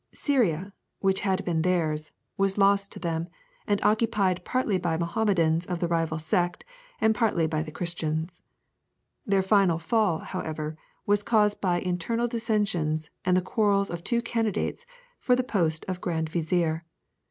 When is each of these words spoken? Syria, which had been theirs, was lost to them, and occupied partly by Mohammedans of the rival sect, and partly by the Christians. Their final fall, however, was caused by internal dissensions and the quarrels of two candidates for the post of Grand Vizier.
Syria, 0.15 0.73
which 0.99 1.19
had 1.19 1.45
been 1.45 1.61
theirs, 1.61 2.09
was 2.35 2.57
lost 2.57 2.91
to 2.93 2.97
them, 2.99 3.27
and 3.67 3.79
occupied 3.83 4.43
partly 4.43 4.79
by 4.79 4.97
Mohammedans 4.97 5.67
of 5.67 5.79
the 5.79 5.87
rival 5.87 6.17
sect, 6.17 6.65
and 6.99 7.13
partly 7.13 7.45
by 7.45 7.61
the 7.61 7.69
Christians. 7.71 8.41
Their 9.27 9.43
final 9.43 9.77
fall, 9.77 10.17
however, 10.17 10.75
was 11.05 11.21
caused 11.21 11.61
by 11.61 11.79
internal 11.81 12.27
dissensions 12.27 13.11
and 13.23 13.37
the 13.37 13.41
quarrels 13.43 13.91
of 13.91 14.03
two 14.03 14.23
candidates 14.23 14.87
for 15.19 15.35
the 15.35 15.43
post 15.43 15.85
of 15.87 16.01
Grand 16.01 16.29
Vizier. 16.29 16.83